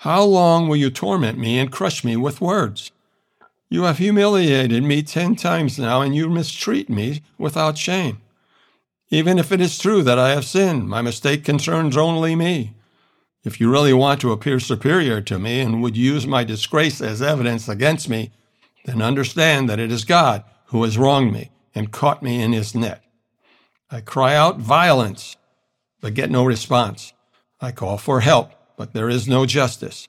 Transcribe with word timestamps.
How 0.00 0.24
long 0.24 0.66
will 0.66 0.76
you 0.76 0.88
torment 0.88 1.36
me 1.36 1.58
and 1.58 1.70
crush 1.70 2.04
me 2.04 2.16
with 2.16 2.40
words? 2.40 2.90
You 3.68 3.82
have 3.82 3.98
humiliated 3.98 4.82
me 4.82 5.02
ten 5.02 5.36
times 5.36 5.78
now, 5.78 6.00
and 6.00 6.16
you 6.16 6.30
mistreat 6.30 6.88
me 6.88 7.20
without 7.36 7.76
shame. 7.76 8.22
Even 9.10 9.38
if 9.38 9.52
it 9.52 9.60
is 9.60 9.78
true 9.78 10.02
that 10.04 10.18
I 10.18 10.30
have 10.30 10.46
sinned, 10.46 10.88
my 10.88 11.02
mistake 11.02 11.44
concerns 11.44 11.98
only 11.98 12.34
me. 12.34 12.72
If 13.44 13.60
you 13.60 13.70
really 13.70 13.92
want 13.92 14.22
to 14.22 14.32
appear 14.32 14.58
superior 14.58 15.20
to 15.20 15.38
me 15.38 15.60
and 15.60 15.82
would 15.82 15.98
use 15.98 16.26
my 16.26 16.44
disgrace 16.44 17.02
as 17.02 17.20
evidence 17.20 17.68
against 17.68 18.08
me, 18.08 18.30
then 18.86 19.02
understand 19.02 19.68
that 19.68 19.78
it 19.78 19.92
is 19.92 20.06
God 20.06 20.44
who 20.68 20.82
has 20.84 20.96
wronged 20.96 21.34
me 21.34 21.50
and 21.74 21.92
caught 21.92 22.22
me 22.22 22.40
in 22.40 22.54
his 22.54 22.74
net. 22.74 23.04
I 23.90 24.00
cry 24.00 24.34
out 24.34 24.60
violence, 24.60 25.36
but 26.00 26.14
get 26.14 26.30
no 26.30 26.42
response. 26.42 27.12
I 27.60 27.70
call 27.70 27.98
for 27.98 28.20
help, 28.20 28.52
but 28.80 28.94
there 28.94 29.10
is 29.10 29.28
no 29.28 29.44
justice. 29.44 30.08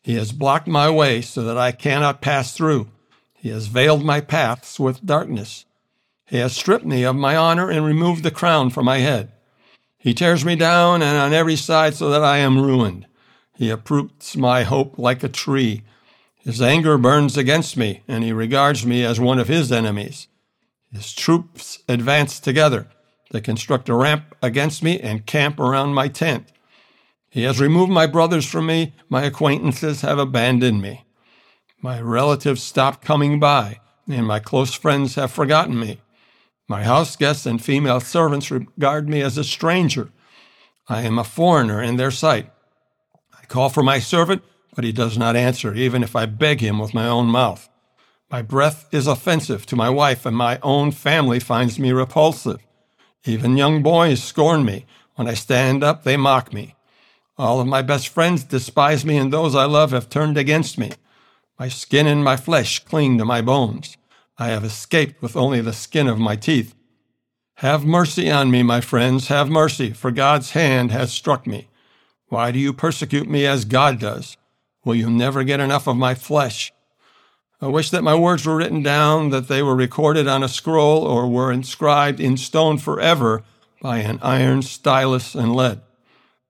He 0.00 0.14
has 0.14 0.30
blocked 0.30 0.68
my 0.68 0.88
way 0.88 1.22
so 1.22 1.42
that 1.42 1.58
I 1.58 1.72
cannot 1.72 2.20
pass 2.20 2.56
through. 2.56 2.88
He 3.34 3.48
has 3.48 3.66
veiled 3.66 4.04
my 4.04 4.20
paths 4.20 4.78
with 4.78 5.04
darkness. 5.04 5.64
He 6.26 6.36
has 6.36 6.52
stripped 6.52 6.84
me 6.84 7.02
of 7.02 7.16
my 7.16 7.34
honor 7.34 7.68
and 7.68 7.84
removed 7.84 8.22
the 8.22 8.30
crown 8.30 8.70
from 8.70 8.84
my 8.84 8.98
head. 8.98 9.32
He 9.98 10.14
tears 10.14 10.44
me 10.44 10.54
down 10.54 11.02
and 11.02 11.18
on 11.18 11.32
every 11.32 11.56
side 11.56 11.94
so 11.94 12.10
that 12.10 12.22
I 12.22 12.36
am 12.36 12.62
ruined. 12.62 13.08
He 13.56 13.70
uproots 13.70 14.36
my 14.36 14.62
hope 14.62 15.00
like 15.00 15.24
a 15.24 15.28
tree. 15.28 15.82
His 16.36 16.62
anger 16.62 16.98
burns 16.98 17.36
against 17.36 17.76
me, 17.76 18.04
and 18.06 18.22
he 18.22 18.32
regards 18.32 18.86
me 18.86 19.04
as 19.04 19.18
one 19.18 19.40
of 19.40 19.48
his 19.48 19.72
enemies. 19.72 20.28
His 20.92 21.12
troops 21.12 21.82
advance 21.88 22.38
together. 22.38 22.86
They 23.32 23.40
construct 23.40 23.88
a 23.88 23.96
ramp 23.96 24.36
against 24.40 24.80
me 24.80 25.00
and 25.00 25.26
camp 25.26 25.58
around 25.58 25.94
my 25.94 26.06
tent. 26.06 26.52
He 27.32 27.44
has 27.44 27.58
removed 27.58 27.90
my 27.90 28.06
brothers 28.06 28.44
from 28.44 28.66
me. 28.66 28.92
My 29.08 29.22
acquaintances 29.22 30.02
have 30.02 30.18
abandoned 30.18 30.82
me. 30.82 31.06
My 31.80 31.98
relatives 31.98 32.62
stopped 32.62 33.02
coming 33.02 33.40
by, 33.40 33.80
and 34.06 34.26
my 34.26 34.38
close 34.38 34.74
friends 34.74 35.14
have 35.14 35.32
forgotten 35.32 35.80
me. 35.80 36.02
My 36.68 36.84
house 36.84 37.16
guests 37.16 37.46
and 37.46 37.64
female 37.64 38.00
servants 38.00 38.50
regard 38.50 39.08
me 39.08 39.22
as 39.22 39.38
a 39.38 39.44
stranger. 39.44 40.10
I 40.90 41.02
am 41.02 41.18
a 41.18 41.24
foreigner 41.24 41.82
in 41.82 41.96
their 41.96 42.10
sight. 42.10 42.50
I 43.40 43.46
call 43.46 43.70
for 43.70 43.82
my 43.82 43.98
servant, 43.98 44.44
but 44.74 44.84
he 44.84 44.92
does 44.92 45.16
not 45.16 45.34
answer, 45.34 45.74
even 45.74 46.02
if 46.02 46.14
I 46.14 46.26
beg 46.26 46.60
him 46.60 46.78
with 46.78 46.92
my 46.92 47.08
own 47.08 47.28
mouth. 47.28 47.66
My 48.30 48.42
breath 48.42 48.86
is 48.92 49.06
offensive 49.06 49.64
to 49.66 49.76
my 49.76 49.88
wife, 49.88 50.26
and 50.26 50.36
my 50.36 50.58
own 50.62 50.90
family 50.90 51.40
finds 51.40 51.78
me 51.78 51.92
repulsive. 51.92 52.58
Even 53.24 53.56
young 53.56 53.82
boys 53.82 54.22
scorn 54.22 54.66
me. 54.66 54.84
When 55.14 55.28
I 55.28 55.34
stand 55.34 55.82
up, 55.82 56.04
they 56.04 56.18
mock 56.18 56.52
me. 56.52 56.74
All 57.42 57.58
of 57.58 57.66
my 57.66 57.82
best 57.82 58.06
friends 58.06 58.44
despise 58.44 59.04
me, 59.04 59.16
and 59.16 59.32
those 59.32 59.56
I 59.56 59.64
love 59.64 59.90
have 59.90 60.08
turned 60.08 60.38
against 60.38 60.78
me. 60.78 60.92
My 61.58 61.68
skin 61.68 62.06
and 62.06 62.22
my 62.22 62.36
flesh 62.36 62.78
cling 62.84 63.18
to 63.18 63.24
my 63.24 63.42
bones. 63.42 63.96
I 64.38 64.50
have 64.50 64.62
escaped 64.62 65.20
with 65.20 65.34
only 65.34 65.60
the 65.60 65.72
skin 65.72 66.06
of 66.06 66.20
my 66.20 66.36
teeth. 66.36 66.72
Have 67.56 67.84
mercy 67.84 68.30
on 68.30 68.52
me, 68.52 68.62
my 68.62 68.80
friends, 68.80 69.26
have 69.26 69.50
mercy, 69.50 69.90
for 69.90 70.12
God's 70.12 70.52
hand 70.52 70.92
has 70.92 71.12
struck 71.12 71.44
me. 71.44 71.66
Why 72.28 72.52
do 72.52 72.60
you 72.60 72.72
persecute 72.72 73.28
me 73.28 73.44
as 73.44 73.64
God 73.64 73.98
does? 73.98 74.36
Will 74.84 74.94
you 74.94 75.10
never 75.10 75.42
get 75.42 75.58
enough 75.58 75.88
of 75.88 75.96
my 75.96 76.14
flesh? 76.14 76.72
I 77.60 77.66
wish 77.66 77.90
that 77.90 78.04
my 78.04 78.14
words 78.14 78.46
were 78.46 78.54
written 78.54 78.84
down, 78.84 79.30
that 79.30 79.48
they 79.48 79.64
were 79.64 79.74
recorded 79.74 80.28
on 80.28 80.44
a 80.44 80.48
scroll, 80.48 81.04
or 81.04 81.26
were 81.26 81.50
inscribed 81.50 82.20
in 82.20 82.36
stone 82.36 82.78
forever 82.78 83.42
by 83.80 83.98
an 83.98 84.20
iron 84.22 84.62
stylus 84.62 85.34
and 85.34 85.56
lead. 85.56 85.80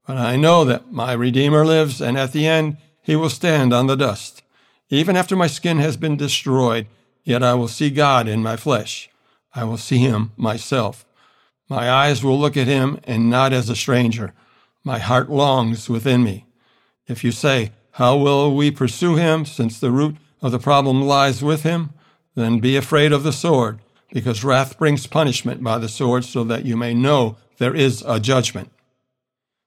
But 0.06 0.16
I 0.16 0.36
know 0.36 0.64
that 0.64 0.92
my 0.92 1.12
Redeemer 1.12 1.64
lives, 1.64 2.00
and 2.00 2.18
at 2.18 2.32
the 2.32 2.46
end 2.46 2.76
he 3.02 3.16
will 3.16 3.30
stand 3.30 3.72
on 3.72 3.86
the 3.86 3.96
dust. 3.96 4.42
Even 4.90 5.16
after 5.16 5.36
my 5.36 5.46
skin 5.46 5.78
has 5.78 5.96
been 5.96 6.16
destroyed, 6.16 6.86
yet 7.24 7.42
I 7.42 7.54
will 7.54 7.68
see 7.68 7.90
God 7.90 8.28
in 8.28 8.42
my 8.42 8.56
flesh. 8.56 9.08
I 9.54 9.64
will 9.64 9.78
see 9.78 9.98
him 9.98 10.32
myself. 10.36 11.04
My 11.68 11.90
eyes 11.90 12.22
will 12.22 12.38
look 12.38 12.56
at 12.56 12.66
him, 12.66 13.00
and 13.04 13.30
not 13.30 13.52
as 13.52 13.70
a 13.70 13.76
stranger. 13.76 14.34
My 14.84 14.98
heart 14.98 15.30
longs 15.30 15.88
within 15.88 16.24
me. 16.24 16.46
If 17.06 17.24
you 17.24 17.32
say, 17.32 17.72
How 17.92 18.16
will 18.16 18.54
we 18.54 18.70
pursue 18.70 19.16
him, 19.16 19.44
since 19.44 19.78
the 19.78 19.90
root 19.90 20.16
of 20.40 20.52
the 20.52 20.58
problem 20.58 21.02
lies 21.02 21.42
with 21.42 21.62
him? 21.62 21.90
Then 22.34 22.60
be 22.60 22.76
afraid 22.76 23.12
of 23.12 23.22
the 23.22 23.32
sword, 23.32 23.78
because 24.12 24.44
wrath 24.44 24.78
brings 24.78 25.06
punishment 25.06 25.62
by 25.62 25.78
the 25.78 25.88
sword, 25.88 26.24
so 26.24 26.44
that 26.44 26.64
you 26.64 26.76
may 26.76 26.92
know 26.92 27.36
there 27.58 27.74
is 27.74 28.02
a 28.06 28.18
judgment. 28.18 28.70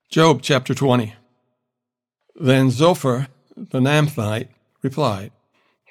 Job 0.10 0.42
chapter 0.44 0.74
20. 0.74 1.16
Then 2.36 2.70
Zophar 2.70 3.28
the 3.58 3.80
Naamathite 3.80 4.50
replied, 4.82 5.32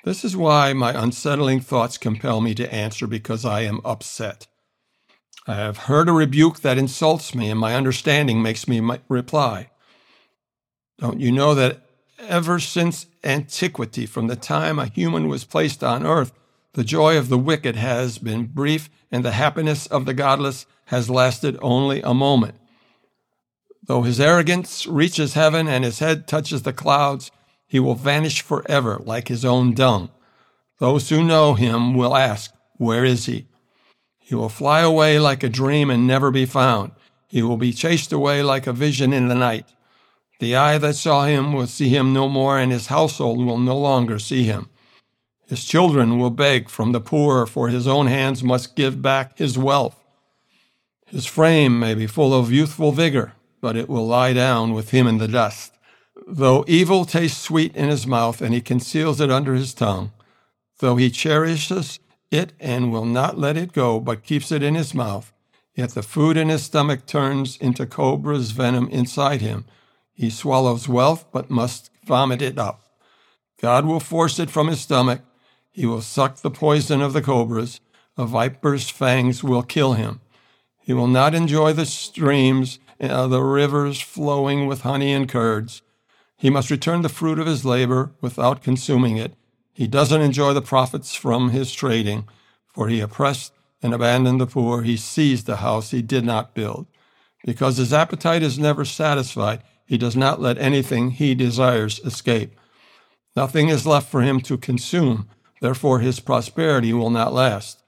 This 0.04 0.24
is 0.24 0.36
why 0.36 0.72
my 0.72 0.92
unsettling 0.98 1.60
thoughts 1.60 1.98
compel 1.98 2.40
me 2.40 2.54
to 2.54 2.72
answer, 2.72 3.06
because 3.06 3.44
I 3.44 3.62
am 3.62 3.80
upset. 3.84 4.46
I 5.48 5.56
have 5.56 5.76
heard 5.76 6.08
a 6.08 6.12
rebuke 6.12 6.60
that 6.60 6.78
insults 6.78 7.34
me, 7.34 7.50
and 7.50 7.58
my 7.58 7.74
understanding 7.74 8.40
makes 8.40 8.68
me 8.68 8.80
reply. 9.08 9.70
Don't 10.98 11.20
you 11.20 11.32
know 11.32 11.54
that 11.56 11.82
ever 12.20 12.60
since 12.60 13.06
antiquity, 13.24 14.06
from 14.06 14.28
the 14.28 14.36
time 14.36 14.78
a 14.78 14.86
human 14.86 15.28
was 15.28 15.44
placed 15.44 15.82
on 15.82 16.06
earth, 16.06 16.32
the 16.74 16.84
joy 16.84 17.18
of 17.18 17.28
the 17.28 17.38
wicked 17.38 17.76
has 17.76 18.18
been 18.18 18.46
brief, 18.46 18.88
and 19.10 19.24
the 19.24 19.32
happiness 19.32 19.86
of 19.88 20.06
the 20.06 20.14
godless 20.14 20.66
has 20.86 21.10
lasted 21.10 21.58
only 21.60 22.00
a 22.00 22.14
moment? 22.14 22.54
Though 23.86 24.02
his 24.02 24.20
arrogance 24.20 24.86
reaches 24.86 25.34
heaven 25.34 25.68
and 25.68 25.84
his 25.84 25.98
head 25.98 26.26
touches 26.26 26.62
the 26.62 26.72
clouds, 26.72 27.30
he 27.66 27.78
will 27.78 27.94
vanish 27.94 28.40
forever 28.40 29.00
like 29.04 29.28
his 29.28 29.44
own 29.44 29.74
dung. 29.74 30.10
Those 30.78 31.08
who 31.08 31.22
know 31.22 31.54
him 31.54 31.94
will 31.94 32.16
ask, 32.16 32.52
Where 32.76 33.04
is 33.04 33.26
he? 33.26 33.46
He 34.18 34.34
will 34.34 34.48
fly 34.48 34.80
away 34.80 35.18
like 35.18 35.42
a 35.42 35.48
dream 35.48 35.90
and 35.90 36.06
never 36.06 36.30
be 36.30 36.46
found. 36.46 36.92
He 37.28 37.42
will 37.42 37.58
be 37.58 37.72
chased 37.72 38.12
away 38.12 38.42
like 38.42 38.66
a 38.66 38.72
vision 38.72 39.12
in 39.12 39.28
the 39.28 39.34
night. 39.34 39.66
The 40.40 40.56
eye 40.56 40.78
that 40.78 40.96
saw 40.96 41.26
him 41.26 41.52
will 41.52 41.66
see 41.66 41.88
him 41.88 42.12
no 42.12 42.28
more, 42.28 42.58
and 42.58 42.72
his 42.72 42.86
household 42.86 43.44
will 43.44 43.58
no 43.58 43.76
longer 43.76 44.18
see 44.18 44.44
him. 44.44 44.70
His 45.46 45.64
children 45.64 46.18
will 46.18 46.30
beg 46.30 46.68
from 46.70 46.92
the 46.92 47.00
poor, 47.00 47.46
for 47.46 47.68
his 47.68 47.86
own 47.86 48.06
hands 48.06 48.42
must 48.42 48.76
give 48.76 49.02
back 49.02 49.38
his 49.38 49.58
wealth. 49.58 50.02
His 51.06 51.26
frame 51.26 51.78
may 51.78 51.94
be 51.94 52.06
full 52.06 52.32
of 52.32 52.50
youthful 52.50 52.92
vigor, 52.92 53.34
but 53.64 53.78
it 53.78 53.88
will 53.88 54.06
lie 54.06 54.34
down 54.34 54.74
with 54.74 54.90
him 54.90 55.06
in 55.06 55.16
the 55.16 55.26
dust. 55.26 55.72
Though 56.26 56.66
evil 56.68 57.06
tastes 57.06 57.40
sweet 57.40 57.74
in 57.74 57.88
his 57.88 58.06
mouth, 58.06 58.42
and 58.42 58.52
he 58.52 58.60
conceals 58.60 59.22
it 59.22 59.30
under 59.30 59.54
his 59.54 59.72
tongue, 59.72 60.12
though 60.80 60.96
he 60.96 61.08
cherishes 61.08 61.98
it 62.30 62.52
and 62.60 62.92
will 62.92 63.06
not 63.06 63.38
let 63.38 63.56
it 63.56 63.72
go, 63.72 64.00
but 64.00 64.22
keeps 64.22 64.52
it 64.52 64.62
in 64.62 64.74
his 64.74 64.92
mouth, 64.92 65.32
yet 65.74 65.92
the 65.92 66.02
food 66.02 66.36
in 66.36 66.50
his 66.50 66.64
stomach 66.64 67.06
turns 67.06 67.56
into 67.56 67.86
cobra's 67.86 68.50
venom 68.50 68.86
inside 68.90 69.40
him. 69.40 69.64
He 70.12 70.28
swallows 70.28 70.86
wealth, 70.86 71.24
but 71.32 71.48
must 71.48 71.90
vomit 72.04 72.42
it 72.42 72.58
up. 72.58 72.84
God 73.62 73.86
will 73.86 73.98
force 73.98 74.38
it 74.38 74.50
from 74.50 74.68
his 74.68 74.82
stomach. 74.82 75.22
He 75.72 75.86
will 75.86 76.02
suck 76.02 76.36
the 76.36 76.50
poison 76.50 77.00
of 77.00 77.14
the 77.14 77.22
cobras. 77.22 77.80
A 78.18 78.26
viper's 78.26 78.90
fangs 78.90 79.42
will 79.42 79.62
kill 79.62 79.94
him. 79.94 80.20
He 80.82 80.92
will 80.92 81.08
not 81.08 81.34
enjoy 81.34 81.72
the 81.72 81.86
streams 81.86 82.78
uh, 83.00 83.26
the 83.26 83.42
rivers 83.42 84.00
flowing 84.00 84.66
with 84.66 84.82
honey 84.82 85.12
and 85.12 85.28
curds. 85.28 85.82
He 86.36 86.50
must 86.50 86.70
return 86.70 87.02
the 87.02 87.08
fruit 87.08 87.38
of 87.38 87.46
his 87.46 87.64
labor 87.64 88.12
without 88.20 88.62
consuming 88.62 89.16
it. 89.16 89.34
He 89.72 89.86
doesn't 89.86 90.20
enjoy 90.20 90.52
the 90.52 90.62
profits 90.62 91.14
from 91.14 91.50
his 91.50 91.72
trading, 91.72 92.28
for 92.66 92.88
he 92.88 93.00
oppressed 93.00 93.52
and 93.82 93.92
abandoned 93.92 94.40
the 94.40 94.46
poor. 94.46 94.82
He 94.82 94.96
seized 94.96 95.46
the 95.46 95.56
house 95.56 95.90
he 95.90 96.02
did 96.02 96.24
not 96.24 96.54
build. 96.54 96.86
Because 97.44 97.76
his 97.76 97.92
appetite 97.92 98.42
is 98.42 98.58
never 98.58 98.84
satisfied, 98.84 99.62
he 99.84 99.98
does 99.98 100.16
not 100.16 100.40
let 100.40 100.58
anything 100.58 101.10
he 101.10 101.34
desires 101.34 102.00
escape. 102.00 102.58
Nothing 103.36 103.68
is 103.68 103.86
left 103.86 104.10
for 104.10 104.22
him 104.22 104.40
to 104.42 104.56
consume, 104.56 105.28
therefore 105.60 105.98
his 105.98 106.20
prosperity 106.20 106.92
will 106.92 107.10
not 107.10 107.34
last. 107.34 107.82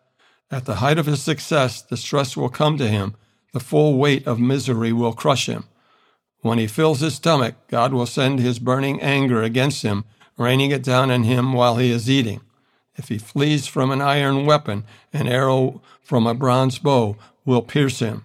At 0.51 0.65
the 0.65 0.77
height 0.77 0.99
of 0.99 1.07
his 1.07 1.23
success, 1.23 1.83
distress 1.83 2.37
will 2.37 2.49
come 2.49 2.77
to 2.79 2.89
him 2.89 3.17
the 3.57 3.61
full 3.61 3.97
weight 3.97 4.27
of 4.27 4.39
misery 4.39 4.93
will 4.93 5.15
crush 5.15 5.49
him. 5.49 5.65
When 6.43 6.59
he 6.59 6.67
fills 6.67 7.01
his 7.01 7.15
stomach, 7.15 7.55
God 7.69 7.95
will 7.95 8.05
send 8.05 8.39
his 8.39 8.59
burning 8.59 9.01
anger 9.01 9.43
against 9.43 9.81
him 9.81 10.05
raining 10.37 10.73
it 10.73 10.83
down 10.83 11.11
on 11.11 11.23
him 11.23 11.55
while 11.55 11.79
he 11.79 11.91
is 11.91 12.11
eating. 12.11 12.43
If 12.97 13.09
he 13.09 13.17
flees 13.17 13.67
from 13.67 13.91
an 13.91 14.03
iron 14.03 14.45
weapon, 14.45 14.85
an 15.11 15.27
arrow 15.27 15.81
from 16.03 16.27
a 16.27 16.35
bronze 16.35 16.79
bow 16.79 17.17
will 17.47 17.63
pierce 17.63 18.01
him. 18.01 18.25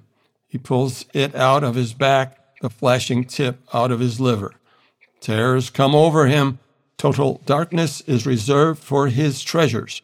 He 0.50 0.58
pulls 0.58 1.06
it 1.14 1.34
out 1.34 1.64
of 1.64 1.76
his 1.76 1.94
back, 1.94 2.38
the 2.62 2.70
flashing 2.70 3.24
tip 3.24 3.62
out 3.74 3.90
of 3.90 4.02
his 4.02 4.20
liver. 4.20 4.56
Terrors 5.22 5.70
come 5.70 5.96
over 5.96 6.28
him. 6.28 6.60
Total 6.98 7.40
darkness 7.46 8.02
is 8.02 8.26
reserved 8.26 8.84
for 8.84 9.08
his 9.08 9.42
treasures. 9.42 10.02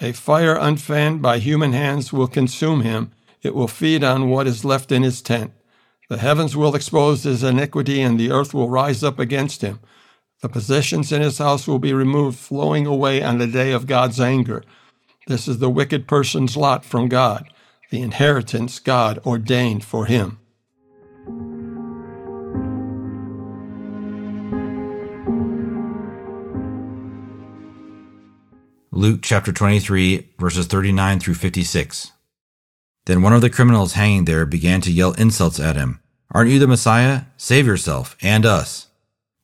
A 0.00 0.12
fire 0.12 0.56
unfanned 0.56 1.20
by 1.20 1.38
human 1.38 1.74
hands 1.74 2.14
will 2.14 2.28
consume 2.28 2.80
him. 2.80 3.12
It 3.44 3.54
will 3.54 3.68
feed 3.68 4.02
on 4.02 4.30
what 4.30 4.46
is 4.46 4.64
left 4.64 4.90
in 4.90 5.02
his 5.02 5.20
tent. 5.20 5.52
The 6.08 6.16
heavens 6.16 6.56
will 6.56 6.74
expose 6.74 7.24
his 7.24 7.44
iniquity, 7.44 8.00
and 8.00 8.18
the 8.18 8.32
earth 8.32 8.54
will 8.54 8.70
rise 8.70 9.04
up 9.04 9.18
against 9.18 9.60
him. 9.60 9.80
The 10.40 10.48
possessions 10.48 11.12
in 11.12 11.20
his 11.20 11.38
house 11.38 11.68
will 11.68 11.78
be 11.78 11.92
removed, 11.92 12.38
flowing 12.38 12.86
away 12.86 13.22
on 13.22 13.36
the 13.38 13.46
day 13.46 13.72
of 13.72 13.86
God's 13.86 14.18
anger. 14.18 14.64
This 15.26 15.46
is 15.46 15.58
the 15.58 15.70
wicked 15.70 16.08
person's 16.08 16.56
lot 16.56 16.86
from 16.86 17.08
God, 17.08 17.50
the 17.90 18.00
inheritance 18.00 18.78
God 18.78 19.20
ordained 19.26 19.84
for 19.84 20.06
him. 20.06 20.38
Luke 28.90 29.20
chapter 29.22 29.52
23, 29.52 30.30
verses 30.38 30.66
39 30.66 31.20
through 31.20 31.34
56. 31.34 32.12
Then 33.06 33.22
one 33.22 33.32
of 33.32 33.42
the 33.42 33.50
criminals 33.50 33.92
hanging 33.92 34.24
there 34.24 34.46
began 34.46 34.80
to 34.82 34.92
yell 34.92 35.12
insults 35.12 35.60
at 35.60 35.76
him. 35.76 36.00
Aren't 36.30 36.50
you 36.50 36.58
the 36.58 36.66
Messiah? 36.66 37.22
Save 37.36 37.66
yourself 37.66 38.16
and 38.22 38.46
us. 38.46 38.88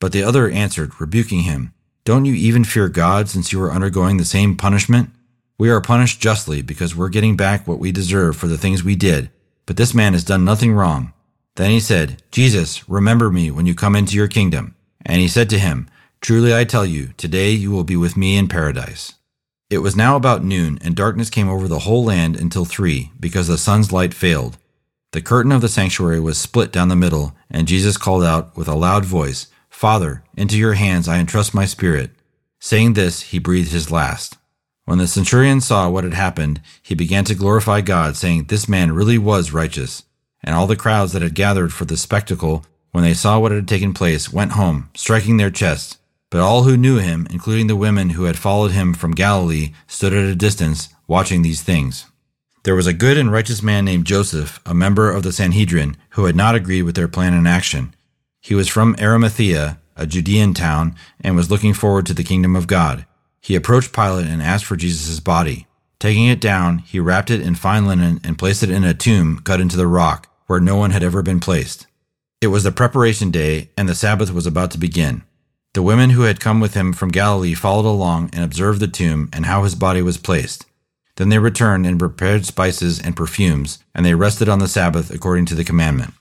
But 0.00 0.12
the 0.12 0.22
other 0.22 0.48
answered, 0.48 0.98
rebuking 1.00 1.42
him, 1.42 1.74
Don't 2.04 2.24
you 2.24 2.34
even 2.34 2.64
fear 2.64 2.88
God 2.88 3.28
since 3.28 3.52
you 3.52 3.62
are 3.62 3.72
undergoing 3.72 4.16
the 4.16 4.24
same 4.24 4.56
punishment? 4.56 5.10
We 5.58 5.68
are 5.68 5.82
punished 5.82 6.20
justly 6.20 6.62
because 6.62 6.96
we're 6.96 7.10
getting 7.10 7.36
back 7.36 7.68
what 7.68 7.78
we 7.78 7.92
deserve 7.92 8.36
for 8.36 8.46
the 8.46 8.56
things 8.56 8.82
we 8.82 8.96
did, 8.96 9.30
but 9.66 9.76
this 9.76 9.94
man 9.94 10.14
has 10.14 10.24
done 10.24 10.42
nothing 10.44 10.72
wrong. 10.72 11.12
Then 11.56 11.70
he 11.70 11.80
said, 11.80 12.22
Jesus, 12.32 12.88
remember 12.88 13.30
me 13.30 13.50
when 13.50 13.66
you 13.66 13.74
come 13.74 13.94
into 13.94 14.16
your 14.16 14.28
kingdom. 14.28 14.74
And 15.04 15.20
he 15.20 15.28
said 15.28 15.50
to 15.50 15.58
him, 15.58 15.88
Truly 16.22 16.54
I 16.54 16.64
tell 16.64 16.86
you, 16.86 17.10
today 17.18 17.50
you 17.50 17.70
will 17.70 17.84
be 17.84 17.96
with 17.96 18.16
me 18.16 18.38
in 18.38 18.48
paradise. 18.48 19.14
It 19.70 19.78
was 19.78 19.94
now 19.94 20.17
about 20.17 20.43
noon, 20.43 20.81
and 20.82 20.96
darkness 20.96 21.31
came 21.31 21.49
over 21.49 21.69
the 21.69 21.81
whole 21.81 22.05
land 22.05 22.34
until 22.34 22.64
three, 22.64 23.12
because 23.20 23.46
the 23.46 23.56
sun's 23.56 23.93
light 23.93 24.12
failed. 24.12 24.58
The 25.12 25.22
curtain 25.22 25.52
of 25.52 25.61
the 25.61 25.69
sanctuary 25.69 26.19
was 26.19 26.38
split 26.38 26.72
down 26.72 26.88
the 26.88 26.96
middle, 26.96 27.37
and 27.49 27.69
Jesus 27.69 27.96
called 27.96 28.25
out 28.25 28.56
with 28.56 28.67
a 28.67 28.75
loud 28.75 29.05
voice, 29.05 29.46
Father, 29.69 30.25
into 30.37 30.58
your 30.58 30.75
hands 30.75 31.06
I 31.06 31.19
entrust 31.19 31.55
my 31.55 31.67
spirit. 31.67 32.11
Saying 32.58 32.94
this, 32.94 33.22
he 33.22 33.38
breathed 33.38 33.70
his 33.70 33.93
last. 33.93 34.37
When 34.87 34.99
the 34.99 35.06
centurion 35.06 35.61
saw 35.61 35.88
what 35.88 36.02
had 36.02 36.14
happened, 36.14 36.61
he 36.82 36.96
began 36.96 37.25
to 37.26 37.37
glorify 37.37 37.81
God, 37.81 38.16
saying, 38.16 38.44
This 38.44 38.69
man 38.69 38.90
really 38.90 39.19
was 39.19 39.52
righteous. 39.52 40.02
And 40.43 40.52
all 40.52 40.66
the 40.66 40.75
crowds 40.75 41.12
that 41.12 41.23
had 41.23 41.34
gathered 41.37 41.73
for 41.73 41.84
the 41.84 41.96
spectacle, 41.96 42.64
when 42.90 43.05
they 43.05 43.14
saw 43.14 43.38
what 43.38 43.52
had 43.52 43.69
taken 43.69 43.94
place, 43.94 44.32
went 44.32 44.52
home, 44.52 44.90
striking 44.94 45.37
their 45.37 45.50
chests. 45.50 45.99
But 46.30 46.40
all 46.40 46.62
who 46.62 46.76
knew 46.76 46.98
him, 46.98 47.26
including 47.30 47.66
the 47.66 47.76
women 47.76 48.10
who 48.10 48.24
had 48.24 48.38
followed 48.38 48.70
him 48.70 48.94
from 48.94 49.12
Galilee, 49.12 49.72
stood 49.88 50.12
at 50.12 50.24
a 50.24 50.36
distance, 50.36 50.88
watching 51.08 51.42
these 51.42 51.62
things. 51.62 52.06
There 52.62 52.76
was 52.76 52.86
a 52.86 52.92
good 52.92 53.18
and 53.18 53.32
righteous 53.32 53.62
man 53.62 53.84
named 53.84 54.06
Joseph, 54.06 54.60
a 54.64 54.72
member 54.72 55.10
of 55.10 55.24
the 55.24 55.32
Sanhedrin, 55.32 55.96
who 56.10 56.26
had 56.26 56.36
not 56.36 56.54
agreed 56.54 56.82
with 56.82 56.94
their 56.94 57.08
plan 57.08 57.34
and 57.34 57.48
action. 57.48 57.94
He 58.40 58.54
was 58.54 58.68
from 58.68 58.94
Arimathea, 59.00 59.80
a 59.96 60.06
Judean 60.06 60.54
town, 60.54 60.94
and 61.20 61.34
was 61.34 61.50
looking 61.50 61.74
forward 61.74 62.06
to 62.06 62.14
the 62.14 62.22
kingdom 62.22 62.54
of 62.54 62.66
God. 62.66 63.06
He 63.40 63.56
approached 63.56 63.92
Pilate 63.92 64.26
and 64.26 64.42
asked 64.42 64.66
for 64.66 64.76
Jesus' 64.76 65.20
body. 65.20 65.66
Taking 65.98 66.26
it 66.26 66.40
down, 66.40 66.78
he 66.78 67.00
wrapped 67.00 67.30
it 67.30 67.40
in 67.40 67.54
fine 67.54 67.86
linen 67.86 68.20
and 68.22 68.38
placed 68.38 68.62
it 68.62 68.70
in 68.70 68.84
a 68.84 68.94
tomb 68.94 69.40
cut 69.42 69.60
into 69.60 69.76
the 69.76 69.86
rock, 69.86 70.28
where 70.46 70.60
no 70.60 70.76
one 70.76 70.92
had 70.92 71.02
ever 71.02 71.22
been 71.22 71.40
placed. 71.40 71.86
It 72.40 72.48
was 72.48 72.62
the 72.62 72.72
preparation 72.72 73.30
day, 73.30 73.70
and 73.76 73.88
the 73.88 73.94
Sabbath 73.94 74.32
was 74.32 74.46
about 74.46 74.70
to 74.70 74.78
begin. 74.78 75.22
The 75.72 75.82
women 75.82 76.11
who 76.11 76.22
had 76.22 76.40
come 76.40 76.58
with 76.58 76.75
him 76.75 76.93
from 76.93 77.11
Galilee 77.11 77.55
followed 77.55 77.88
along 77.88 78.31
and 78.32 78.43
observed 78.43 78.81
the 78.81 78.88
tomb 78.88 79.31
and 79.32 79.46
how 79.46 79.62
his 79.62 79.76
body 79.76 80.02
was 80.02 80.19
placed. 80.19 80.67
Then 81.14 81.28
they 81.28 81.38
returned 81.38 81.87
and 81.87 81.96
prepared 81.96 82.44
spices 82.44 83.00
and 83.00 83.14
perfumes, 83.14 83.78
and 83.94 84.05
they 84.05 84.14
rested 84.14 84.49
on 84.49 84.58
the 84.58 84.67
Sabbath 84.67 85.12
according 85.12 85.46
to 85.46 85.55
the 85.55 85.62
commandment. 85.62 86.14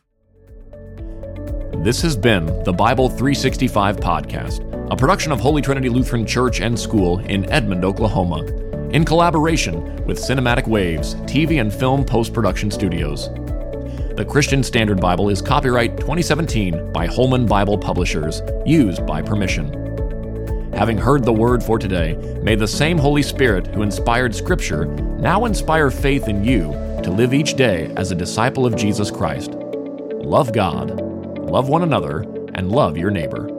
This 1.84 2.00
has 2.04 2.16
been 2.16 2.46
the 2.64 2.74
Bible 2.74 3.10
365 3.10 3.98
podcast, 3.98 4.62
a 4.92 4.96
production 4.96 5.32
of 5.32 5.40
Holy 5.40 5.64
Trinity 5.64 5.90
Lutheran 5.90 6.28
Church 6.28 6.62
and 6.62 6.80
School 6.80 7.18
in 7.18 7.50
Edmond, 7.52 7.84
Oklahoma, 7.84 8.46
in 8.92 9.04
collaboration 9.04 10.06
with 10.06 10.20
Cinematic 10.20 10.68
Waves 10.68 11.16
TV 11.26 11.60
and 11.60 11.74
Film 11.74 12.06
Post 12.06 12.36
Production 12.36 12.70
Studios. 12.70 13.30
The 14.20 14.26
Christian 14.26 14.64
Standard 14.64 15.00
Bible 15.00 15.30
is 15.30 15.42
copyright 15.42 15.96
2017 15.96 16.92
by 16.92 17.06
Holman 17.06 17.46
Bible 17.46 17.78
Publishers, 17.78 18.42
used 18.66 19.06
by 19.06 19.22
permission. 19.22 20.74
Having 20.74 20.98
heard 20.98 21.24
the 21.24 21.32
word 21.32 21.64
for 21.64 21.80
today, 21.80 22.18
may 22.44 22.56
the 22.56 22.68
same 22.68 22.98
Holy 22.98 23.24
Spirit 23.24 23.68
who 23.68 23.82
inspired 23.82 24.36
Scripture 24.36 24.88
now 24.88 25.46
inspire 25.46 25.90
faith 25.90 26.28
in 26.28 26.44
you 26.44 26.64
to 27.02 27.12
live 27.12 27.34
each 27.34 27.54
day 27.54 27.94
as 27.96 28.12
a 28.12 28.16
disciple 28.16 28.66
of 28.66 28.76
Jesus 28.76 29.10
Christ. 29.10 29.52
Love 29.52 30.52
God 30.52 31.00
love 31.50 31.68
one 31.68 31.84
another, 31.84 32.20
and 32.54 32.72
love 32.72 32.98
your 32.98 33.12
neighbor. 33.12 33.59